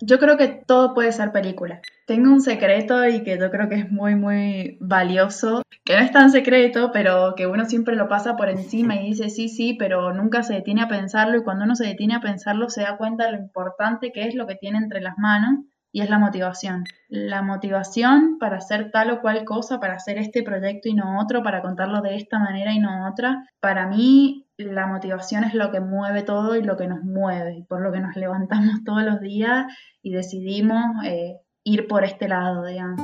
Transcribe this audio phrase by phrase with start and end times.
[0.00, 1.80] Yo creo que todo puede ser película.
[2.06, 6.12] Tengo un secreto y que yo creo que es muy, muy valioso, que no es
[6.12, 10.12] tan secreto, pero que uno siempre lo pasa por encima y dice sí, sí, pero
[10.12, 13.24] nunca se detiene a pensarlo y cuando uno se detiene a pensarlo se da cuenta
[13.24, 16.84] de lo importante que es lo que tiene entre las manos y es la motivación.
[17.08, 21.42] La motivación para hacer tal o cual cosa, para hacer este proyecto y no otro,
[21.42, 25.80] para contarlo de esta manera y no otra, para mí la motivación es lo que
[25.80, 29.20] mueve todo y lo que nos mueve, y por lo que nos levantamos todos los
[29.20, 29.66] días
[30.02, 33.02] y decidimos eh, ir por este lado, digamos.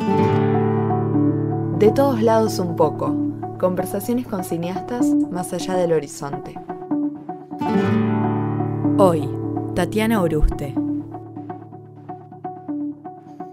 [1.79, 3.15] De todos lados un poco,
[3.59, 6.55] conversaciones con cineastas más allá del horizonte.
[8.99, 9.29] Hoy,
[9.75, 10.75] Tatiana Oruste.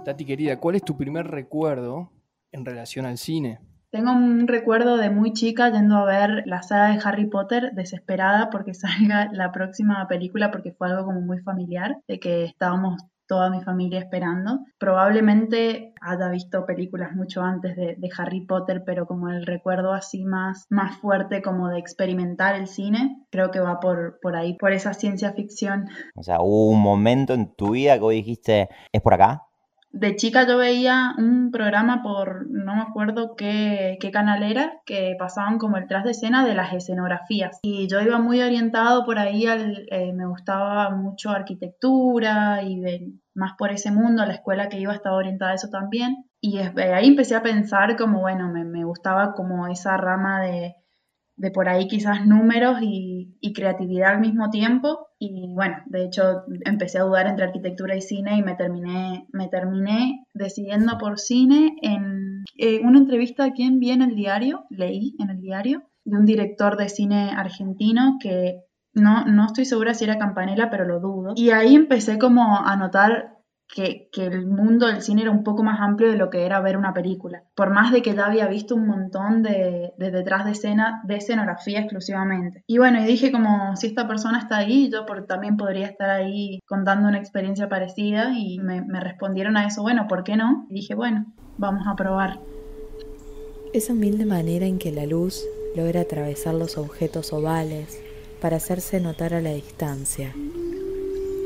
[0.05, 2.11] Tati querida, ¿cuál es tu primer recuerdo
[2.51, 3.59] en relación al cine?
[3.91, 8.49] Tengo un recuerdo de muy chica yendo a ver la saga de Harry Potter desesperada
[8.51, 13.51] porque salga la próxima película porque fue algo como muy familiar, de que estábamos toda
[13.51, 14.59] mi familia esperando.
[14.79, 20.65] Probablemente haya visto películas mucho antes de, Harry Potter, pero como el recuerdo así más,
[20.69, 24.93] más fuerte como de experimentar el cine, creo que va por, por ahí, por esa
[24.93, 25.87] ciencia ficción.
[26.15, 29.48] O sea, hubo un momento en tu vida que dijiste, ¿es por acá?
[29.91, 35.57] De chica yo veía un programa por, no me acuerdo qué, canal era, que pasaban
[35.57, 37.59] como el tras de escena de las escenografías.
[37.63, 42.81] Y yo iba muy orientado por ahí, al, eh, me gustaba mucho arquitectura y
[43.33, 46.25] más por ese mundo, la escuela que iba estaba orientada a eso también.
[46.41, 50.75] Y ahí empecé a pensar como, bueno, me, me gustaba como esa rama de,
[51.39, 55.07] de por ahí quizás números y, creatividad al mismo tiempo.
[55.17, 59.47] Y bueno, de hecho empecé a dudar entre arquitectura y cine y me terminé, me
[59.47, 65.15] terminé decidiendo por cine en eh, una entrevista aquí en Vi en el diario, leí
[65.19, 68.61] en el diario, de un director de cine argentino que
[68.93, 71.33] no, no estoy segura si era Campanella, pero lo dudo.
[71.35, 73.38] Y ahí empecé como a notar
[73.73, 76.75] que, el mundo del cine era un poco más amplio de lo que era ver
[76.75, 77.43] una película.
[77.55, 81.79] Por más de que ya había visto un montón de, detrás de escena, de escenografía
[81.79, 82.63] exclusivamente.
[82.67, 86.09] Y bueno, y dije como si esta persona está ahí, yo por, también podría estar
[86.09, 90.65] ahí contando una experiencia parecida y me, me respondieron a eso, bueno, ¿por qué no?
[90.69, 91.27] Y dije, bueno,
[91.57, 92.39] vamos a probar.
[93.73, 95.43] Esa humilde manera en que la luz
[95.75, 98.01] logra atravesar los objetos ovales
[98.41, 100.33] para hacerse notar a la distancia.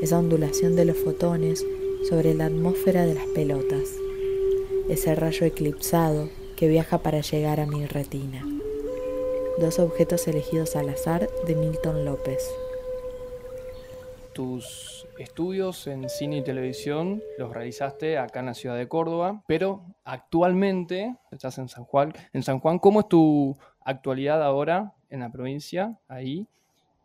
[0.00, 1.64] Esa ondulación de los fotones
[2.08, 3.88] sobre la atmósfera de las pelotas,
[4.90, 8.44] ese rayo eclipsado que viaja para llegar a mi retina.
[9.58, 12.46] Dos objetos elegidos al azar de Milton López.
[14.34, 19.82] Tus estudios en cine y televisión los realizaste acá en la ciudad de Córdoba, pero
[20.04, 22.12] actualmente estás en San Juan.
[22.32, 26.46] En San Juan, ¿cómo es tu actualidad ahora en la provincia, ahí?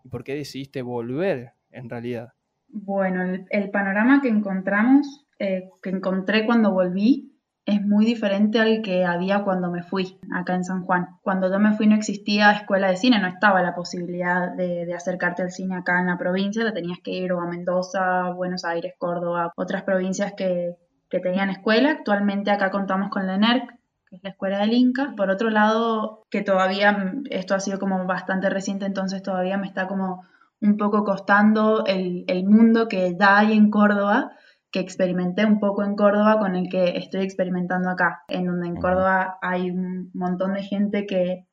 [0.03, 2.33] ¿Y por qué decidiste volver en realidad?
[2.71, 7.29] Bueno, el, panorama que encontramos, eh, que encontré cuando volví,
[7.69, 11.07] es muy diferente al que había cuando me fui acá en San Juan.
[11.21, 15.43] Cuando yo me fui no existía escuela de cine, no estaba la posibilidad de, acercarte
[15.43, 18.95] al cine acá en la provincia, te tenías que ir o a Mendoza, Buenos Aires,
[18.97, 20.75] Córdoba, otras provincias que,
[21.09, 21.91] tenían escuela.
[21.91, 23.69] Actualmente acá contamos con la ENERC,
[24.09, 25.13] que es la escuela del Inca.
[25.15, 29.87] Por otro lado, que todavía, esto ha sido como bastante reciente, entonces todavía me está
[29.87, 30.23] como
[30.61, 34.31] un poco costando el, mundo que ya hay en Córdoba,
[34.71, 38.75] que experimenté un poco en Córdoba con el que estoy experimentando acá, en donde en
[38.75, 41.45] Córdoba hay un montón de gente que,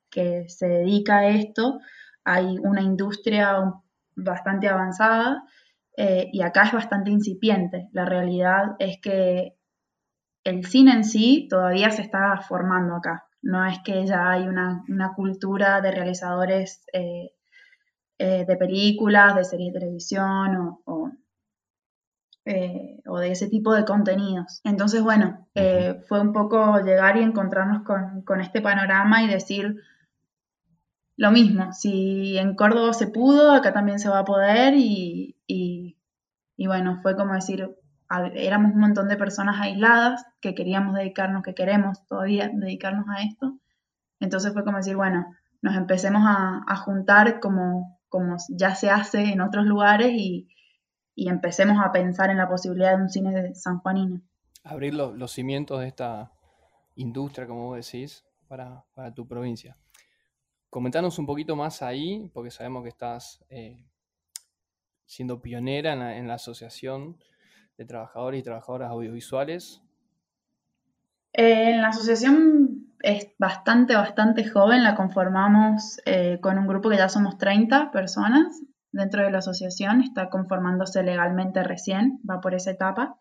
[0.49, 1.79] se dedica a esto,
[2.25, 3.75] hay una industria
[4.15, 5.43] bastante avanzada
[5.95, 7.91] eh, y acá es bastante incipiente.
[7.93, 9.59] La realidad es que
[10.43, 13.27] el cine en sí todavía se está formando acá.
[13.43, 14.85] No es que ya hay una,
[15.15, 17.36] cultura de realizadores eh,
[18.19, 20.79] eh, de películas, de series de televisión
[22.45, 24.61] eh, o, de ese tipo de contenidos.
[24.65, 29.77] Entonces, bueno, eh, fue un poco llegar y encontrarnos con, este panorama y decir
[31.17, 35.35] lo mismo, si en Córdoba se pudo, acá también se va a poder y,
[36.57, 37.69] y bueno, fue como decir,
[38.35, 43.59] éramos un montón de personas aisladas que queríamos dedicarnos, que queremos todavía dedicarnos a esto.
[44.21, 45.27] Entonces fue como decir, bueno,
[45.61, 50.49] nos empecemos a, a juntar como como ya se hace en otros lugares y,
[51.19, 54.21] empecemos a pensar en la posibilidad de un cine de sanjuanino.
[54.63, 56.31] Abrir los cimientos de esta
[56.95, 59.79] industria, como vos decís, para, tu provincia.
[60.69, 63.87] Comentanos un poquito más ahí, porque sabemos que estás eh,
[65.07, 67.17] siendo pionera en la, Asociación
[67.79, 69.81] de Trabajadores y Trabajadoras Audiovisuales.
[71.33, 76.97] Eh, en la asociación es bastante, bastante joven, la conformamos eh, con un grupo que
[76.97, 78.63] ya somos 30 personas
[78.93, 83.19] dentro de la asociación, está conformándose legalmente recién, va por esa etapa.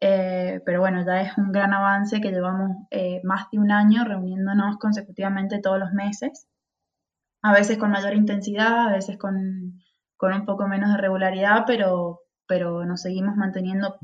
[0.00, 4.04] Eh, pero bueno, ya es un gran avance que llevamos eh, más de un año
[4.04, 6.46] reuniéndonos consecutivamente todos los meses,
[7.42, 9.80] a veces con mayor intensidad, a veces con,
[10.16, 13.98] con un poco menos de regularidad, pero, pero nos seguimos manteniendo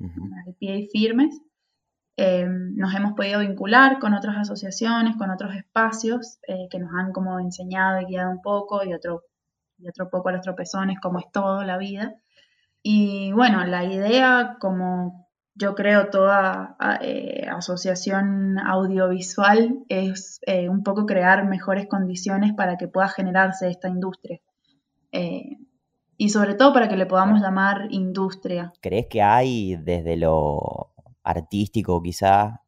[0.46, 1.40] al pie y firmes.
[2.16, 6.38] Eh, nos hemos podido vincular con otras asociaciones, con otros espacios
[6.70, 9.22] que nos han como enseñado y guiado un poco y otro,
[9.78, 12.14] y otro poco a los tropezones, como es todo la vida.
[12.82, 21.04] Y bueno, la idea como yo creo toda eh, asociación audiovisual es eh, un poco
[21.06, 24.40] crear mejores condiciones para que pueda generarse esta industria.
[25.12, 25.58] Eh,
[26.16, 28.72] y sobre todo para que le podamos llamar industria.
[28.80, 30.89] ¿Crees que hay desde lo
[31.22, 32.62] artístico quizá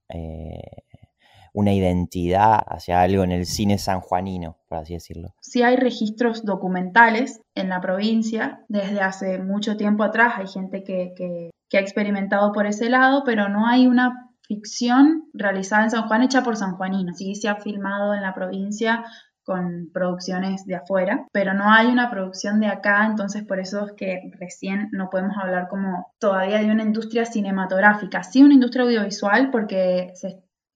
[1.55, 5.35] una identidad hacia algo en el cine sanjuanino, por así decirlo?
[5.41, 8.65] Sí hay registros documentales en la provincia.
[8.69, 13.23] Desde hace mucho tiempo atrás hay gente que, que que ha experimentado por ese lado,
[13.25, 17.17] pero no hay una ficción realizada en San Juan hecha por sanjuaninos.
[17.17, 19.07] Sí se ha filmado en la provincia
[19.45, 23.93] con producciones de afuera, pero no hay una producción de acá, entonces por eso es
[23.93, 29.51] que recién no podemos hablar como todavía de una industria cinematográfica, sí una industria audiovisual
[29.51, 30.13] porque,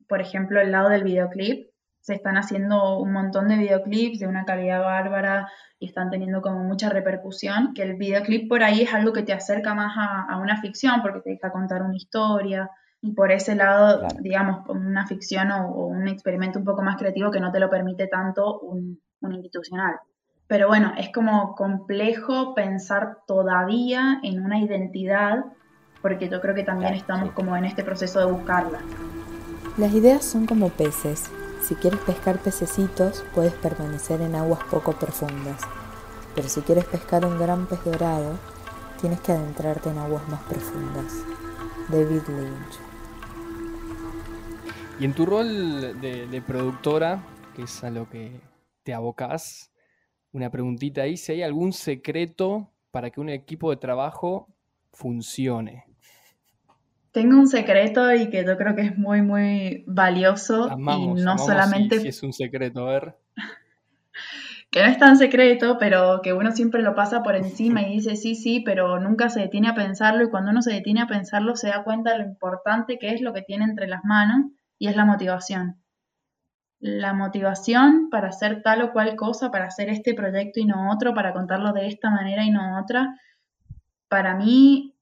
[0.09, 1.69] por ejemplo, el lado del videoclip,
[2.07, 6.63] se están haciendo un montón de videoclips de una calidad bárbara y están teniendo como
[6.63, 10.61] mucha repercusión, que el videoclip por ahí es algo que te acerca más a, una
[10.61, 15.87] ficción porque te deja contar una historia y por ese lado, digamos, una ficción o,
[15.87, 19.97] un experimento un poco más creativo que no te lo permite tanto un, institucional.
[20.47, 25.47] Pero bueno, es como complejo pensar todavía en una identidad
[26.01, 28.79] porque yo creo que también estamos como en este proceso de buscarla.
[29.77, 31.29] Las ideas son como peces
[31.67, 35.61] si quieres pescar pececitos, puedes permanecer en aguas poco profundas,
[36.37, 38.39] pero si quieres pescar un gran pez dorado,
[39.01, 41.13] tienes que adentrarte en aguas más profundas.
[41.89, 42.81] David Lynch.
[44.99, 47.23] Y en tu rol de, productora,
[47.55, 48.41] que es a lo que
[48.83, 49.71] te abocas,
[50.33, 54.49] una preguntita ahí, si hay algún secreto para que un equipo de trabajo
[54.93, 55.85] funcione.
[57.13, 60.69] Tengo un secreto y que yo creo que es muy, muy valioso.
[60.77, 62.01] y no solamente.
[62.01, 63.17] Si, es un secreto, a ver.
[64.77, 68.15] Que no es tan secreto, pero que uno siempre lo pasa por encima y dice
[68.15, 70.23] sí, sí, pero nunca se detiene a pensarlo.
[70.23, 73.23] Y cuando uno se detiene a pensarlo, se da cuenta de lo importante que es
[73.23, 75.83] lo que tiene entre las manos y es la motivación.
[76.79, 81.15] La motivación para hacer tal o cual cosa, para hacer este proyecto y no otro,
[81.15, 83.19] para contarlo de esta manera y no otra,
[84.09, 84.95] para mí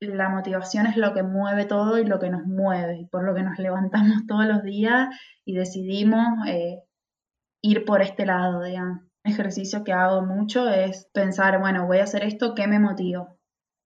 [0.00, 3.42] la motivación es lo que mueve todo y lo que nos mueve, por lo que
[3.42, 5.14] nos levantamos todos los días
[5.44, 6.83] y decidimos eh,
[7.64, 9.00] ir por este lado, digamos.
[9.24, 13.34] Un ejercicio que hago mucho es pensar, bueno, voy a hacer esto, ¿qué me motiva?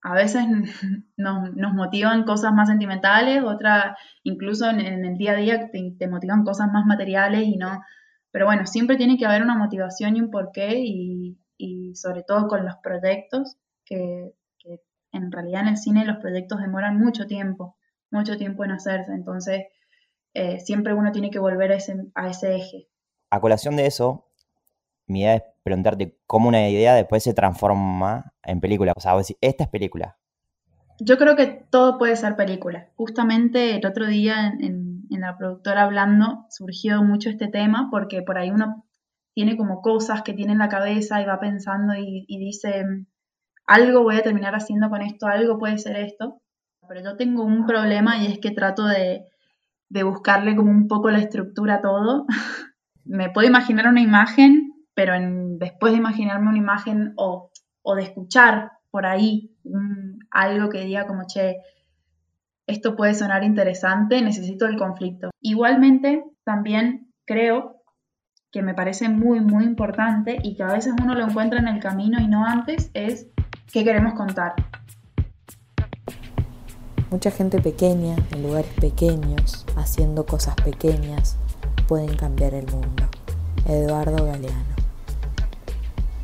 [0.02, 0.44] A veces
[1.16, 6.72] nos, motivan cosas más sentimentales, otras incluso en, el día a día te, motivan cosas
[6.72, 7.82] más materiales y no.
[8.32, 11.36] Pero bueno, siempre tiene que haber una motivación y un porqué y,
[11.94, 14.32] sobre todo con los proyectos que
[15.12, 17.76] en realidad en el cine los proyectos demoran mucho tiempo,
[18.10, 19.62] mucho tiempo en hacerse, entonces
[20.34, 22.88] eh, siempre uno tiene que volver a ese eje.
[23.30, 24.26] A colación de eso,
[25.06, 28.92] mi idea es preguntarte cómo una idea después se transforma en película.
[28.96, 30.19] O sea, vos decís, esta es película.
[31.00, 32.88] Yo creo que todo puede ser película.
[32.96, 38.50] Justamente el otro día en, la productora hablando surgió mucho este tema porque por ahí
[38.50, 38.84] uno
[39.34, 42.84] tiene como cosas que tiene en la cabeza y va pensando y dice,
[43.69, 46.41] algo voy a terminar haciendo con esto, algo puede ser esto,
[46.88, 49.26] pero yo tengo un problema y es que trato de,
[49.91, 52.26] buscarle como un poco la estructura a todo.
[53.08, 55.15] Me puedo imaginar una imagen, pero
[55.58, 57.50] después de imaginarme una imagen o,
[57.96, 59.56] de escuchar por ahí
[60.31, 61.56] algo que diga como, che,
[62.67, 65.31] esto puede sonar interesante, necesito el conflicto.
[65.41, 67.82] Igualmente, también creo
[68.53, 71.81] que me parece muy, muy importante y que a veces uno lo encuentra en el
[71.81, 73.29] camino y no antes, es
[73.72, 74.55] ¿Qué queremos contar?
[77.10, 81.36] Mucha gente pequeña, en lugares pequeños, haciendo cosas pequeñas,
[81.88, 83.08] pueden cambiar el mundo.
[83.66, 84.76] Eduardo Galeano.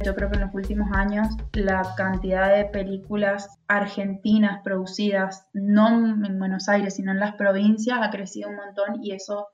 [0.05, 5.89] Yo creo que en los últimos años la cantidad de películas argentinas producidas, no
[6.25, 9.49] en Buenos Aires, sino en las provincias, ha crecido un montón y eso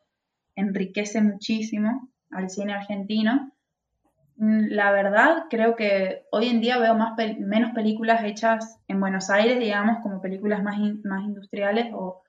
[0.56, 3.52] enriquece muchísimo al cine argentino
[4.40, 9.58] la verdad, creo que hoy en día veo más menos películas hechas en Buenos Aires,
[9.58, 12.22] digamos, como películas más, más industriales o,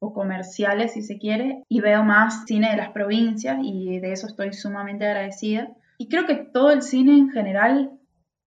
[0.00, 4.52] comerciales, si se quiere, y veo más cine de las provincias y de eso estoy
[4.52, 5.70] sumamente agradecida.
[5.98, 7.98] Y creo que todo el cine en general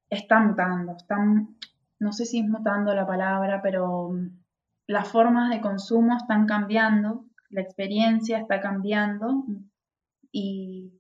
[0.10, 1.58] está mutando, están,
[2.00, 4.12] no sé si es mutando la palabra, pero
[4.88, 9.46] las formas de consumo están cambiando, la experiencia está cambiando
[10.32, 10.98] y,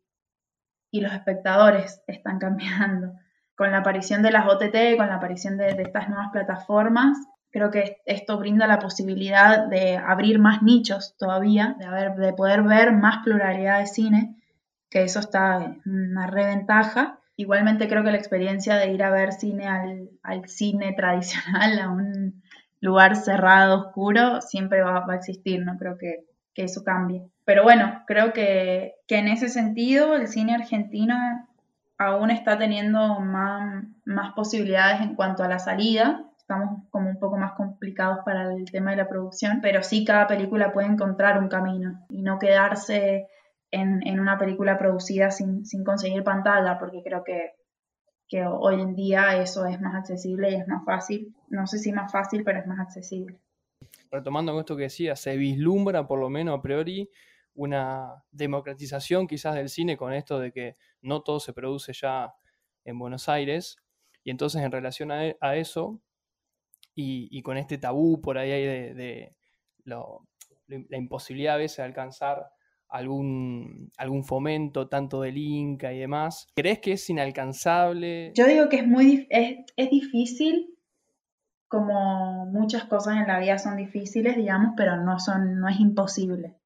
[0.91, 3.13] los espectadores están cambiando.
[3.55, 7.17] Con la aparición de las OTT, con la aparición de, estas nuevas plataformas,
[7.51, 12.93] creo que esto brinda la posibilidad de abrir más nichos todavía, de, de poder ver
[12.93, 14.36] más pluralidad de cine,
[14.89, 17.20] que eso está una reventaja.
[17.36, 22.41] Igualmente creo que la experiencia de ir a ver cine al, cine tradicional, a un
[22.79, 27.24] lugar cerrado, oscuro, siempre va, a existir, no creo que, eso cambie.
[27.43, 31.15] Pero bueno, creo que, en ese sentido el cine argentino
[31.98, 37.53] aún está teniendo más posibilidades en cuanto a la salida, estamos como un poco más
[37.53, 42.05] complicados para el tema de la producción, pero sí cada película puede encontrar un camino
[42.10, 43.27] y no quedarse
[43.72, 47.53] en, en una película producida sin, sin, conseguir pantalla, porque creo que
[48.31, 51.36] que hoy en día eso es más accesible y es más fácil.
[51.50, 53.38] No sé si más fácil, pero es más accesible.
[54.10, 57.10] Retomando esto que decía, se vislumbra por lo menos a priori
[57.55, 62.34] una democratización quizás del cine con esto de que no todo se produce ya
[62.86, 63.75] en Buenos Aires.
[64.24, 66.00] Y entonces en relación a, e, eso
[66.95, 69.36] y, con este tabú por ahí de,
[69.86, 72.50] la imposibilidad a veces de alcanzar
[72.89, 76.48] algún, algún fomento tanto del Inca y demás.
[76.55, 78.33] ¿Crees que es inalcanzable?
[78.36, 80.77] Yo digo que es muy es, es difícil,
[81.71, 86.57] como muchas cosas en la vida son difíciles, digamos, pero no, son, no es imposible.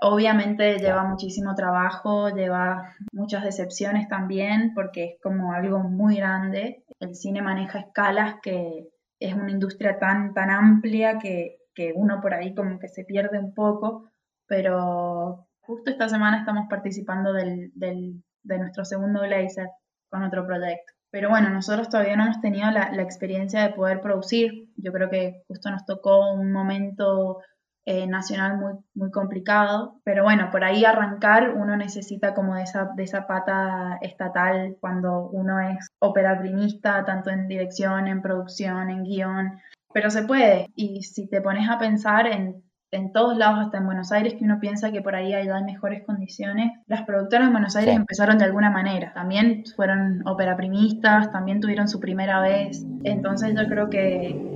[0.00, 6.84] Obviamente lleva muchísimo trabajo, lleva muchas decepciones también, porque es como algo muy grande.
[7.00, 8.88] El cine maneja escalas que
[9.24, 13.38] es una industria tan, tan amplia que, que uno por ahí como que se pierde
[13.38, 14.12] un poco
[14.52, 19.70] pero justo esta semana estamos participando del, de nuestro segundo Glazer
[20.10, 20.92] con otro proyecto.
[21.10, 24.68] Pero bueno, nosotros todavía no hemos tenido la, experiencia de poder producir.
[24.76, 27.38] Yo creo que justo nos tocó un momento
[27.84, 30.00] eh, nacional muy, muy complicado.
[30.04, 35.28] Pero bueno, por ahí arrancar uno necesita como de esa, de esa pata estatal cuando
[35.30, 39.60] uno es operaprimista, tanto en dirección, en producción, en guion.
[39.92, 40.70] Pero se puede.
[40.74, 42.62] Y si te pones a pensar en
[42.92, 46.04] en todos lados, hasta en Buenos Aires, que uno piensa que por ahí hay, mejores
[46.04, 46.72] condiciones.
[46.86, 49.12] Las productoras de Buenos Aires empezaron de alguna manera.
[49.14, 52.84] También fueron operaprimistas, también tuvieron su primera vez.
[53.02, 54.51] Entonces yo creo que,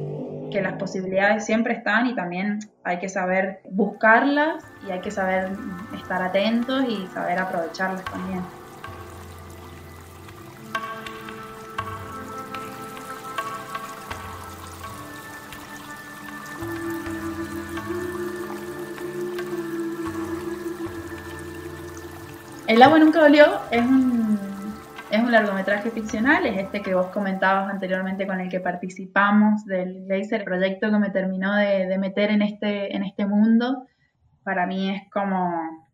[0.50, 5.50] que las posibilidades siempre están y también hay que saber buscarlas y hay que saber
[5.96, 8.42] estar atentos y saber aprovecharlas también.
[22.66, 24.25] El agua nunca dolió es un,
[25.16, 30.06] es un largometraje ficcional, es este que vos comentabas anteriormente con el que participamos del
[30.08, 33.86] Laser, proyecto que me terminó de, de meter en este, en este mundo.
[34.44, 35.86] Para mí es como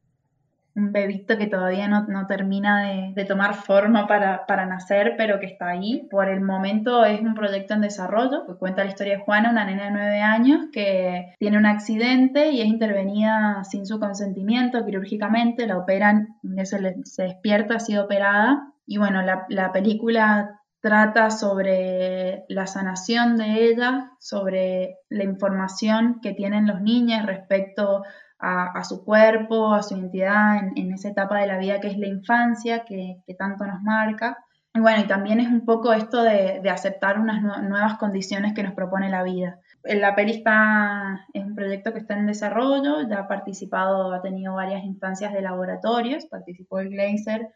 [0.75, 6.07] un bebito que todavía no, termina de, tomar forma para, nacer, pero que está ahí.
[6.11, 9.64] Por el momento es un proyecto en desarrollo que cuenta la historia de Juana, una
[9.64, 15.67] nena de nueve años que tiene un accidente y es intervenida sin su consentimiento quirúrgicamente,
[15.67, 18.69] la operan, se, se despierta, ha sido operada.
[18.92, 26.34] Y bueno, la, la película trata sobre la sanación de ella, sobre la información que
[26.34, 28.02] tienen los niños respecto
[28.38, 32.06] a, su cuerpo, a su identidad en, esa etapa de la vida que es la
[32.06, 34.44] infancia, que, tanto nos marca.
[34.75, 38.75] Y bueno, y también es un poco esto de, aceptar unas nuevas condiciones que nos
[38.75, 39.58] propone la vida.
[39.84, 44.52] La peli está, es un proyecto que está en desarrollo, ya ha participado, ha tenido
[44.52, 47.49] varias instancias de laboratorios, participó el Glazer,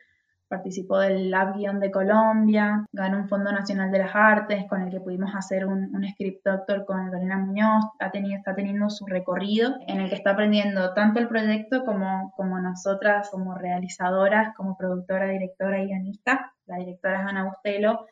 [0.49, 4.91] participó del Lab Guión de Colombia, ganó un Fondo Nacional de las Artes con el
[4.91, 10.01] que pudimos hacer un, script doctor con Lorena Muñoz, ha está teniendo su recorrido en
[10.01, 15.83] el que está aprendiendo tanto el proyecto como, como nosotras, como realizadoras, como productora, directora
[15.83, 16.53] y guionista.
[16.67, 18.07] La directora es Ana Bustelo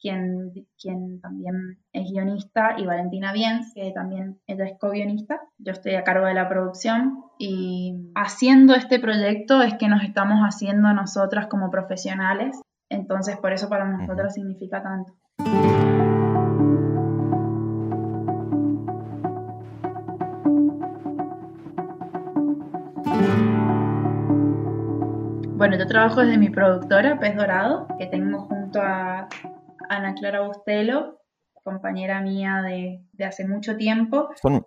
[0.00, 5.40] quien, quien también es guionista, y Valentina Biens, que también ella es co-guionista.
[5.58, 10.40] Yo estoy a cargo de la producción y haciendo este proyecto es que nos estamos
[10.40, 15.12] haciendo nosotras como profesionales, entonces por eso para nosotros significa tanto.
[25.60, 29.28] Bueno, yo trabajo desde mi productora, Pez Dorado, que tengo junto a
[29.90, 31.20] Ana Clara Bustelo,
[31.64, 34.28] compañera mía de, hace mucho tiempo.
[34.40, 34.64] Son,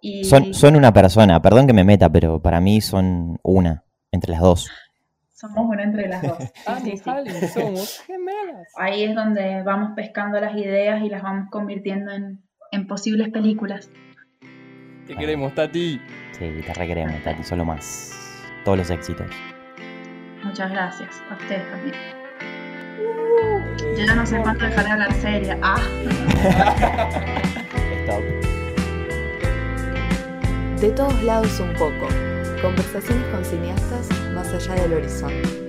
[0.54, 4.70] son, una persona, perdón que me meta, pero para mí son una, entre las dos.
[5.32, 6.38] Somos una entre las dos.
[7.54, 8.68] Somos gemelas.
[8.78, 13.90] Ahí es donde vamos pescando las ideas y las vamos convirtiendo en, en posibles películas.
[15.08, 16.00] Te queremos, Tati.
[16.38, 18.12] Sí, te requeremos, Tati, solo más.
[18.66, 19.28] Todos los éxitos.
[20.44, 21.10] Muchas gracias.
[21.30, 22.23] A ustedes también.
[23.98, 25.58] Yo ya no sé cuánto dejar de hablar seria.
[25.62, 25.78] Ah.
[28.04, 28.24] Stop.
[30.82, 32.08] De todos lados un poco.
[32.62, 35.63] Conversaciones con cineastas más allá del horizonte.